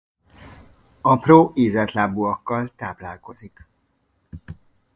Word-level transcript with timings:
Apró 1.01 1.51
ízeltlábúakkal 1.55 2.67
táplálkozik. 2.75 3.65